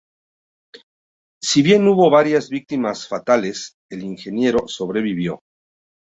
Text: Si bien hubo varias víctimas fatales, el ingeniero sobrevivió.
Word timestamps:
Si 1.43 1.61
bien 1.61 1.87
hubo 1.87 2.09
varias 2.09 2.49
víctimas 2.49 3.07
fatales, 3.07 3.75
el 3.91 4.01
ingeniero 4.03 4.67
sobrevivió. 4.67 5.41